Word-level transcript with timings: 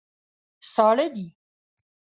ساړه 0.73 1.05
دي. 1.15 1.27